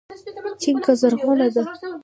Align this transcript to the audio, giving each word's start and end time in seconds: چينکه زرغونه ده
چينکه 0.61 0.93
زرغونه 1.01 1.47
ده 1.53 1.61